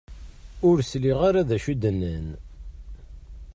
[0.69, 2.27] Ur sliɣ ara d acu i d-nnan.